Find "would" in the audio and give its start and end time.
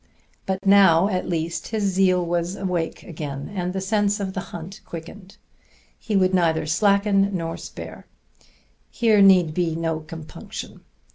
6.15-6.33